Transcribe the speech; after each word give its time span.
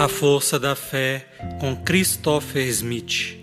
A 0.00 0.08
Força 0.08 0.58
da 0.58 0.74
Fé 0.74 1.26
com 1.60 1.76
Christopher 1.76 2.66
Smith. 2.68 3.36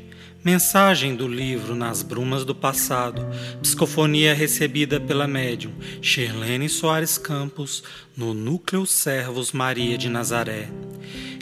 Mensagem 0.44 1.16
do 1.16 1.28
livro 1.28 1.76
Nas 1.76 2.02
Brumas 2.02 2.44
do 2.44 2.56
Passado. 2.56 3.28
Psicofonia 3.62 4.34
recebida 4.34 5.00
pela 5.00 5.28
médium 5.28 5.72
Shirlene 6.02 6.68
Soares 6.68 7.16
Campos 7.16 7.84
no 8.18 8.34
Núcleo 8.34 8.88
Servos 8.88 9.52
Maria 9.52 10.00
de 10.00 10.10
Nazaré. 10.10 10.68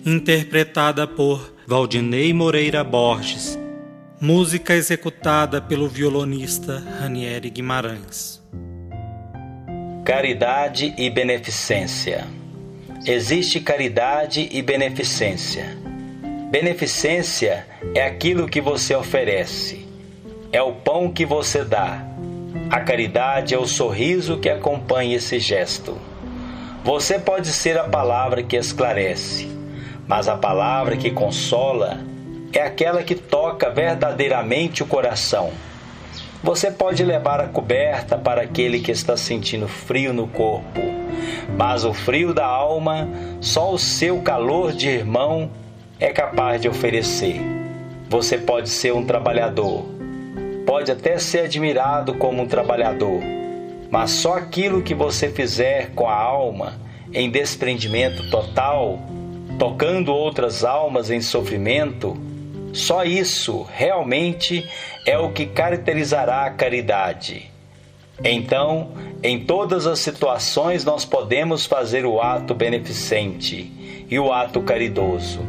Interpretada 0.05 1.07
por 1.07 1.55
Valdinei 1.65 2.33
Moreira 2.33 2.83
Borges. 2.83 3.57
Música 4.19 4.73
executada 4.73 5.61
pelo 5.61 5.87
violonista 5.87 6.83
Ranieri 6.99 7.49
Guimarães. 7.49 8.43
Caridade 10.03 10.93
e 10.97 11.09
beneficência. 11.09 12.27
Existe 13.07 13.59
caridade 13.59 14.49
e 14.51 14.63
beneficência. 14.63 15.77
Beneficência 16.49 17.67
é 17.93 18.03
aquilo 18.03 18.47
que 18.47 18.59
você 18.59 18.95
oferece, 18.95 19.87
é 20.51 20.59
o 20.59 20.71
pão 20.73 21.11
que 21.11 21.23
você 21.23 21.63
dá. 21.63 22.03
A 22.67 22.79
caridade 22.79 23.53
é 23.53 23.59
o 23.59 23.67
sorriso 23.67 24.39
que 24.39 24.49
acompanha 24.49 25.17
esse 25.17 25.37
gesto. 25.37 25.95
Você 26.83 27.19
pode 27.19 27.49
ser 27.49 27.77
a 27.77 27.83
palavra 27.83 28.41
que 28.41 28.55
esclarece, 28.55 29.47
mas 30.07 30.27
a 30.27 30.35
palavra 30.35 30.97
que 30.97 31.11
consola 31.11 31.99
é 32.51 32.61
aquela 32.63 33.03
que 33.03 33.13
toca 33.13 33.69
verdadeiramente 33.69 34.81
o 34.81 34.87
coração. 34.87 35.51
Você 36.45 36.69
pode 36.69 37.03
levar 37.03 37.41
a 37.41 37.47
coberta 37.47 38.19
para 38.19 38.43
aquele 38.43 38.79
que 38.79 38.91
está 38.91 39.17
sentindo 39.17 39.67
frio 39.67 40.13
no 40.13 40.27
corpo, 40.27 40.79
mas 41.57 41.83
o 41.83 41.91
frio 41.91 42.35
da 42.35 42.45
alma, 42.45 43.09
só 43.41 43.73
o 43.73 43.79
seu 43.79 44.21
calor 44.21 44.71
de 44.71 44.87
irmão 44.87 45.49
é 45.99 46.13
capaz 46.13 46.61
de 46.61 46.69
oferecer. 46.69 47.41
Você 48.07 48.37
pode 48.37 48.69
ser 48.69 48.93
um 48.93 49.03
trabalhador, 49.03 49.85
pode 50.67 50.91
até 50.91 51.17
ser 51.17 51.45
admirado 51.45 52.13
como 52.13 52.43
um 52.43 52.47
trabalhador, 52.47 53.23
mas 53.89 54.11
só 54.11 54.35
aquilo 54.35 54.83
que 54.83 54.93
você 54.93 55.29
fizer 55.29 55.93
com 55.95 56.07
a 56.07 56.13
alma 56.13 56.75
em 57.11 57.27
desprendimento 57.27 58.29
total, 58.29 58.99
tocando 59.57 60.13
outras 60.13 60.63
almas 60.63 61.09
em 61.09 61.21
sofrimento, 61.21 62.15
só 62.75 63.05
isso 63.05 63.65
realmente 63.73 64.69
é 65.05 65.17
o 65.17 65.31
que 65.31 65.45
caracterizará 65.45 66.45
a 66.45 66.51
caridade. 66.51 67.49
Então, 68.21 68.91
em 69.23 69.39
todas 69.39 69.87
as 69.87 69.99
situações, 69.99 70.83
nós 70.83 71.05
podemos 71.05 71.65
fazer 71.65 72.05
o 72.05 72.19
ato 72.19 72.53
beneficente 72.53 74.05
e 74.09 74.19
o 74.19 74.31
ato 74.33 74.61
caridoso. 74.61 75.39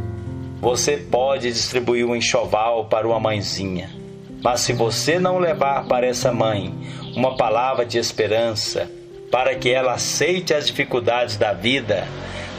Você 0.61 0.99
pode 0.99 1.51
distribuir 1.53 2.07
um 2.07 2.15
enxoval 2.15 2.85
para 2.85 3.09
uma 3.09 3.19
mãezinha, 3.19 3.91
mas 4.41 4.61
se 4.61 4.73
você 4.73 5.19
não 5.19 5.39
levar 5.39 5.85
para 5.89 6.07
essa 6.07 6.33
mãe 6.33 6.73
uma 7.17 7.37
palavra 7.37 7.85
de 7.85 7.99
esperança, 7.99 8.89
para 9.33 9.57
que 9.57 9.69
ela 9.69 9.95
aceite 9.95 10.55
as 10.55 10.69
dificuldades 10.69 11.37
da 11.37 11.53
vida, 11.53 12.07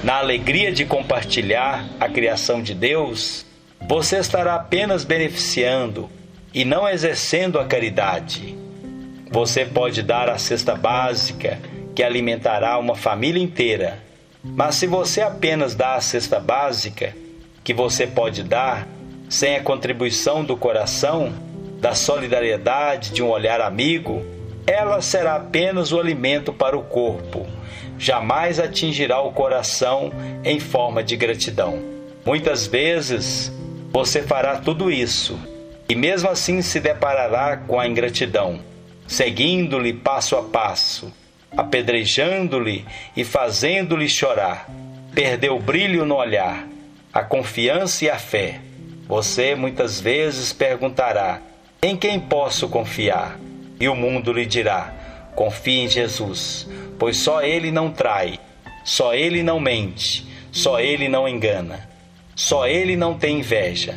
na 0.03 0.17
alegria 0.17 0.73
de 0.73 0.83
compartilhar 0.83 1.87
a 2.01 2.09
criação 2.09 2.61
de 2.61 2.73
Deus, 2.73 3.46
você 3.85 4.17
estará 4.17 4.55
apenas 4.55 5.03
beneficiando 5.03 6.09
e 6.53 6.65
não 6.65 6.87
exercendo 6.87 7.59
a 7.59 7.65
caridade. 7.65 8.57
Você 9.31 9.65
pode 9.65 10.01
dar 10.01 10.29
a 10.29 10.37
cesta 10.37 10.75
básica 10.75 11.59
que 11.93 12.03
alimentará 12.03 12.77
uma 12.77 12.95
família 12.95 13.41
inteira, 13.41 13.99
mas 14.43 14.75
se 14.75 14.87
você 14.87 15.21
apenas 15.21 15.75
dá 15.75 15.95
a 15.95 16.01
cesta 16.01 16.39
básica 16.39 17.13
que 17.63 17.73
você 17.73 18.07
pode 18.07 18.43
dar 18.43 18.87
sem 19.29 19.55
a 19.55 19.63
contribuição 19.63 20.43
do 20.43 20.55
coração, 20.55 21.33
da 21.79 21.93
solidariedade, 21.93 23.11
de 23.11 23.21
um 23.21 23.29
olhar 23.29 23.61
amigo, 23.61 24.25
ela 24.65 25.01
será 25.01 25.35
apenas 25.35 25.91
o 25.91 25.99
alimento 25.99 26.51
para 26.51 26.77
o 26.77 26.83
corpo, 26.83 27.45
jamais 27.97 28.59
atingirá 28.59 29.21
o 29.21 29.31
coração 29.31 30.11
em 30.43 30.59
forma 30.59 31.03
de 31.03 31.15
gratidão. 31.15 31.79
Muitas 32.25 32.67
vezes 32.67 33.51
você 33.91 34.21
fará 34.21 34.57
tudo 34.57 34.91
isso 34.91 35.39
e 35.89 35.95
mesmo 35.95 36.29
assim 36.29 36.61
se 36.61 36.79
deparará 36.79 37.57
com 37.57 37.79
a 37.79 37.87
ingratidão, 37.87 38.59
seguindo-lhe 39.07 39.93
passo 39.93 40.35
a 40.35 40.43
passo, 40.43 41.13
apedrejando-lhe 41.55 42.85
e 43.15 43.23
fazendo-lhe 43.23 44.09
chorar. 44.09 44.69
Perdeu 45.13 45.55
o 45.55 45.61
brilho 45.61 46.05
no 46.05 46.15
olhar, 46.15 46.67
a 47.13 47.23
confiança 47.23 48.05
e 48.05 48.09
a 48.09 48.19
fé. 48.19 48.59
Você 49.07 49.55
muitas 49.55 49.99
vezes 49.99 50.51
perguntará: 50.51 51.41
em 51.81 51.95
quem 51.95 52.19
posso 52.19 52.67
confiar? 52.67 53.39
E 53.79 53.87
o 53.87 53.95
mundo 53.95 54.33
lhe 54.33 54.45
dirá: 54.45 54.93
confie 55.35 55.79
em 55.79 55.87
Jesus, 55.87 56.67
pois 56.99 57.15
só 57.17 57.41
ele 57.41 57.71
não 57.71 57.91
trai, 57.91 58.39
só 58.83 59.13
ele 59.13 59.41
não 59.41 59.59
mente, 59.59 60.27
só 60.51 60.79
ele 60.79 61.07
não 61.07 61.27
engana. 61.27 61.87
Só 62.37 62.67
ele 62.67 62.95
não 62.95 63.15
tem 63.17 63.39
inveja, 63.39 63.95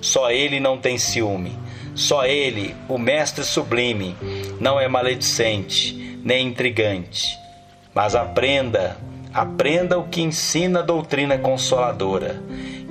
só 0.00 0.30
ele 0.30 0.58
não 0.58 0.78
tem 0.78 0.96
ciúme, 0.96 1.58
só 1.94 2.24
ele, 2.24 2.74
o 2.88 2.96
Mestre 2.96 3.44
sublime, 3.44 4.16
não 4.58 4.80
é 4.80 4.88
maledicente 4.88 6.18
nem 6.24 6.48
intrigante. 6.48 7.38
Mas 7.94 8.14
aprenda, 8.14 8.96
aprenda 9.34 9.98
o 9.98 10.08
que 10.08 10.22
ensina 10.22 10.78
a 10.78 10.82
doutrina 10.82 11.36
consoladora, 11.36 12.42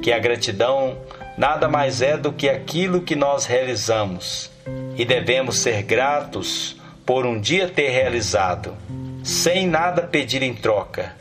que 0.03 0.11
a 0.13 0.19
gratidão 0.19 0.95
nada 1.35 1.67
mais 1.67 2.03
é 2.03 2.15
do 2.15 2.31
que 2.31 2.47
aquilo 2.47 3.01
que 3.01 3.15
nós 3.15 3.47
realizamos, 3.47 4.51
e 4.95 5.03
devemos 5.03 5.57
ser 5.57 5.81
gratos 5.81 6.75
por 7.07 7.25
um 7.25 7.39
dia 7.39 7.67
ter 7.67 7.89
realizado, 7.89 8.77
sem 9.23 9.65
nada 9.65 10.03
pedir 10.03 10.43
em 10.43 10.53
troca, 10.53 11.15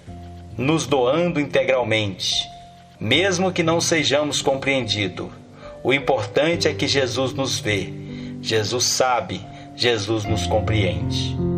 nos 0.59 0.87
doando 0.87 1.41
integralmente 1.41 2.50
mesmo 3.01 3.51
que 3.51 3.63
não 3.63 3.81
sejamos 3.81 4.43
compreendidos. 4.43 5.29
O 5.83 5.93
importante 5.93 6.69
é 6.69 6.75
que 6.75 6.87
Jesus 6.87 7.33
nos 7.33 7.59
vê, 7.59 7.93
Jesus 8.43 8.85
sabe, 8.85 9.41
Jesus 9.75 10.25
nos 10.25 10.47
compreende. 10.47 11.50